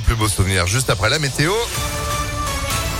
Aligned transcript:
plus 0.00 0.14
beaux 0.14 0.28
souvenirs 0.28 0.66
juste 0.66 0.90
après 0.90 1.10
la 1.10 1.18
météo. 1.18 1.52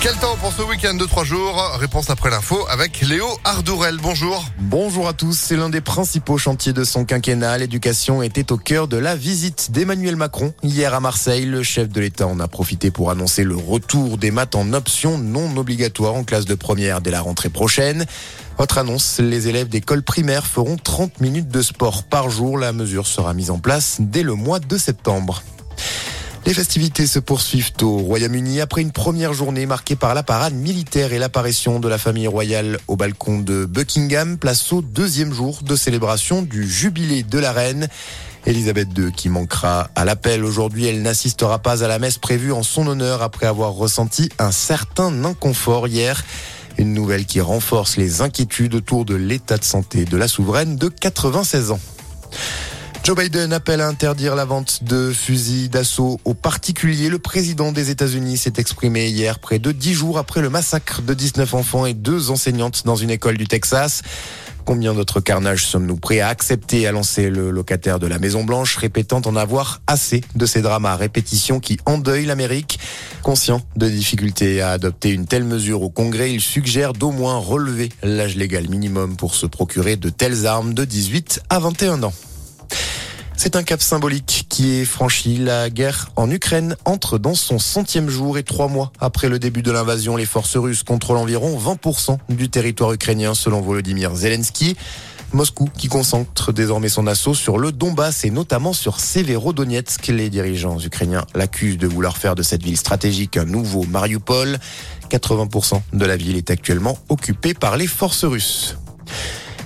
Quel 0.00 0.14
temps 0.16 0.36
pour 0.36 0.52
ce 0.52 0.62
week-end 0.62 0.94
de 0.94 1.04
trois 1.04 1.24
jours 1.24 1.60
Réponse 1.80 2.10
après 2.10 2.30
l'info 2.30 2.64
avec 2.68 3.00
Léo 3.00 3.26
Ardourel. 3.44 3.96
Bonjour. 4.00 4.44
Bonjour 4.58 5.08
à 5.08 5.12
tous. 5.12 5.36
C'est 5.36 5.56
l'un 5.56 5.68
des 5.68 5.80
principaux 5.80 6.38
chantiers 6.38 6.72
de 6.72 6.84
son 6.84 7.04
quinquennat. 7.04 7.58
L'éducation 7.58 8.22
était 8.22 8.52
au 8.52 8.56
cœur 8.56 8.88
de 8.88 8.96
la 8.98 9.16
visite 9.16 9.72
d'Emmanuel 9.72 10.14
Macron 10.14 10.52
hier 10.62 10.94
à 10.94 11.00
Marseille. 11.00 11.44
Le 11.46 11.62
chef 11.62 11.88
de 11.88 12.00
l'État 12.00 12.26
en 12.26 12.38
a 12.38 12.46
profité 12.46 12.90
pour 12.90 13.10
annoncer 13.10 13.42
le 13.42 13.56
retour 13.56 14.18
des 14.18 14.30
maths 14.30 14.54
en 14.54 14.72
option 14.74 15.18
non 15.18 15.56
obligatoire 15.56 16.14
en 16.14 16.22
classe 16.22 16.44
de 16.44 16.54
première 16.54 17.00
dès 17.00 17.10
la 17.10 17.20
rentrée 17.20 17.50
prochaine. 17.50 18.06
Autre 18.58 18.78
annonce, 18.78 19.18
les 19.18 19.48
élèves 19.48 19.68
d'école 19.68 20.02
primaire 20.02 20.46
feront 20.46 20.76
30 20.76 21.20
minutes 21.20 21.48
de 21.48 21.62
sport 21.62 22.04
par 22.04 22.30
jour. 22.30 22.58
La 22.58 22.72
mesure 22.72 23.06
sera 23.06 23.34
mise 23.34 23.50
en 23.50 23.58
place 23.58 23.96
dès 23.98 24.22
le 24.22 24.34
mois 24.34 24.60
de 24.60 24.78
septembre. 24.78 25.42
Les 26.46 26.54
festivités 26.54 27.08
se 27.08 27.18
poursuivent 27.18 27.72
au 27.82 27.96
Royaume-Uni 27.98 28.60
après 28.60 28.80
une 28.80 28.92
première 28.92 29.32
journée 29.32 29.66
marquée 29.66 29.96
par 29.96 30.14
la 30.14 30.22
parade 30.22 30.54
militaire 30.54 31.12
et 31.12 31.18
l'apparition 31.18 31.80
de 31.80 31.88
la 31.88 31.98
famille 31.98 32.28
royale 32.28 32.78
au 32.86 32.94
balcon 32.94 33.40
de 33.40 33.64
Buckingham, 33.64 34.38
place 34.38 34.72
au 34.72 34.80
deuxième 34.80 35.32
jour 35.32 35.58
de 35.64 35.74
célébration 35.74 36.42
du 36.42 36.68
jubilé 36.68 37.24
de 37.24 37.40
la 37.40 37.50
reine. 37.50 37.88
Elisabeth 38.46 38.96
II 38.96 39.10
qui 39.10 39.28
manquera 39.28 39.90
à 39.96 40.04
l'appel 40.04 40.44
aujourd'hui, 40.44 40.86
elle 40.86 41.02
n'assistera 41.02 41.58
pas 41.58 41.82
à 41.82 41.88
la 41.88 41.98
messe 41.98 42.18
prévue 42.18 42.52
en 42.52 42.62
son 42.62 42.86
honneur 42.86 43.22
après 43.22 43.46
avoir 43.46 43.72
ressenti 43.72 44.28
un 44.38 44.52
certain 44.52 45.24
inconfort 45.24 45.88
hier. 45.88 46.24
Une 46.78 46.94
nouvelle 46.94 47.26
qui 47.26 47.40
renforce 47.40 47.96
les 47.96 48.20
inquiétudes 48.20 48.76
autour 48.76 49.04
de 49.04 49.16
l'état 49.16 49.58
de 49.58 49.64
santé 49.64 50.04
de 50.04 50.16
la 50.16 50.28
souveraine 50.28 50.76
de 50.76 50.88
96 50.88 51.72
ans. 51.72 51.80
Joe 53.06 53.16
Biden 53.16 53.52
appelle 53.52 53.82
à 53.82 53.86
interdire 53.86 54.34
la 54.34 54.44
vente 54.44 54.82
de 54.82 55.12
fusils 55.12 55.70
d'assaut 55.70 56.18
aux 56.24 56.34
particuliers. 56.34 57.08
Le 57.08 57.20
président 57.20 57.70
des 57.70 57.90
États-Unis 57.90 58.36
s'est 58.36 58.54
exprimé 58.56 59.06
hier, 59.06 59.38
près 59.38 59.60
de 59.60 59.70
dix 59.70 59.94
jours 59.94 60.18
après 60.18 60.42
le 60.42 60.50
massacre 60.50 61.02
de 61.02 61.14
19 61.14 61.54
enfants 61.54 61.86
et 61.86 61.94
deux 61.94 62.32
enseignantes 62.32 62.82
dans 62.84 62.96
une 62.96 63.10
école 63.10 63.36
du 63.36 63.46
Texas. 63.46 64.02
Combien 64.64 64.92
d'autres 64.92 65.20
carnages 65.20 65.66
sommes-nous 65.66 65.98
prêts 65.98 66.18
à 66.18 66.26
accepter 66.26 66.88
a 66.88 66.90
lancé 66.90 67.30
le 67.30 67.52
locataire 67.52 68.00
de 68.00 68.08
la 68.08 68.18
Maison 68.18 68.42
Blanche, 68.42 68.74
répétant 68.74 69.22
en 69.24 69.36
avoir 69.36 69.82
assez 69.86 70.22
de 70.34 70.44
ces 70.44 70.60
dramas 70.60 70.94
à 70.94 70.96
répétition 70.96 71.60
qui 71.60 71.78
endeuillent 71.86 72.26
l'Amérique. 72.26 72.80
Conscient 73.22 73.60
de 73.76 73.88
difficultés 73.88 74.60
à 74.62 74.72
adopter 74.72 75.10
une 75.10 75.26
telle 75.26 75.44
mesure 75.44 75.82
au 75.82 75.90
Congrès, 75.90 76.32
il 76.32 76.40
suggère 76.40 76.92
d'au 76.92 77.12
moins 77.12 77.38
relever 77.38 77.90
l'âge 78.02 78.34
légal 78.34 78.68
minimum 78.68 79.14
pour 79.14 79.36
se 79.36 79.46
procurer 79.46 79.94
de 79.94 80.08
telles 80.08 80.44
armes 80.44 80.74
de 80.74 80.84
18 80.84 81.42
à 81.50 81.60
21 81.60 82.02
ans. 82.02 82.12
C'est 83.38 83.54
un 83.54 83.62
cap 83.62 83.82
symbolique 83.82 84.46
qui 84.48 84.80
est 84.80 84.84
franchi. 84.84 85.36
La 85.36 85.68
guerre 85.68 86.10
en 86.16 86.30
Ukraine 86.30 86.74
entre 86.86 87.18
dans 87.18 87.34
son 87.34 87.58
centième 87.58 88.08
jour 88.08 88.38
et 88.38 88.42
trois 88.42 88.66
mois 88.66 88.92
après 88.98 89.28
le 89.28 89.38
début 89.38 89.62
de 89.62 89.70
l'invasion. 89.70 90.16
Les 90.16 90.24
forces 90.24 90.56
russes 90.56 90.82
contrôlent 90.82 91.18
environ 91.18 91.56
20% 91.58 92.16
du 92.30 92.48
territoire 92.48 92.92
ukrainien 92.92 93.34
selon 93.34 93.60
Volodymyr 93.60 94.14
Zelensky. 94.14 94.76
Moscou 95.32 95.68
qui 95.76 95.88
concentre 95.88 96.52
désormais 96.52 96.88
son 96.88 97.06
assaut 97.06 97.34
sur 97.34 97.58
le 97.58 97.72
Donbass 97.72 98.24
et 98.24 98.30
notamment 98.30 98.72
sur 98.72 99.00
Severodonetsk. 99.00 100.06
Les 100.08 100.30
dirigeants 100.30 100.80
ukrainiens 100.80 101.26
l'accusent 101.34 101.78
de 101.78 101.86
vouloir 101.86 102.16
faire 102.16 102.36
de 102.36 102.42
cette 102.42 102.62
ville 102.62 102.78
stratégique 102.78 103.36
un 103.36 103.44
nouveau 103.44 103.84
Mariupol. 103.84 104.58
80% 105.10 105.82
de 105.92 106.04
la 106.06 106.16
ville 106.16 106.36
est 106.36 106.50
actuellement 106.50 106.98
occupée 107.10 107.52
par 107.52 107.76
les 107.76 107.86
forces 107.86 108.24
russes. 108.24 108.76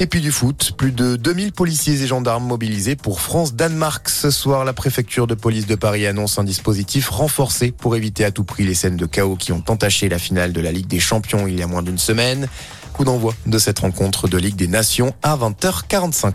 Et 0.00 0.06
puis 0.06 0.20
du 0.20 0.32
foot, 0.32 0.72
plus 0.76 0.90
de 0.90 1.14
2000 1.14 1.52
policiers 1.52 2.02
et 2.02 2.06
gendarmes 2.06 2.44
mobilisés 2.44 2.96
pour 2.96 3.20
France-Danemark. 3.20 4.08
Ce 4.08 4.30
soir, 4.30 4.64
la 4.64 4.72
préfecture 4.72 5.28
de 5.28 5.34
police 5.34 5.66
de 5.66 5.76
Paris 5.76 6.04
annonce 6.06 6.38
un 6.38 6.44
dispositif 6.44 7.08
renforcé 7.10 7.70
pour 7.70 7.94
éviter 7.94 8.24
à 8.24 8.32
tout 8.32 8.42
prix 8.42 8.64
les 8.64 8.74
scènes 8.74 8.96
de 8.96 9.06
chaos 9.06 9.36
qui 9.36 9.52
ont 9.52 9.62
entaché 9.68 10.08
la 10.08 10.18
finale 10.18 10.52
de 10.52 10.60
la 10.60 10.72
Ligue 10.72 10.88
des 10.88 10.98
Champions 10.98 11.46
il 11.46 11.58
y 11.58 11.62
a 11.62 11.68
moins 11.68 11.82
d'une 11.82 11.98
semaine. 11.98 12.48
Coup 12.92 13.04
d'envoi 13.04 13.34
de 13.46 13.58
cette 13.58 13.78
rencontre 13.78 14.26
de 14.26 14.36
Ligue 14.36 14.56
des 14.56 14.68
Nations 14.68 15.14
à 15.22 15.36
20h45. 15.36 16.32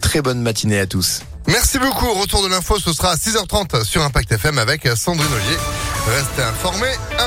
Très 0.00 0.22
bonne 0.22 0.40
matinée 0.40 0.78
à 0.78 0.86
tous. 0.86 1.20
Merci 1.46 1.78
beaucoup. 1.78 2.10
Retour 2.14 2.42
de 2.42 2.48
l'info, 2.48 2.78
ce 2.78 2.92
sera 2.94 3.10
à 3.10 3.16
6h30 3.16 3.84
sur 3.84 4.02
Impact 4.02 4.32
FM 4.32 4.58
avec 4.58 4.88
Sandrine 4.96 5.30
Ollier. 5.30 5.58
Restez 6.08 6.42
informés. 6.42 6.94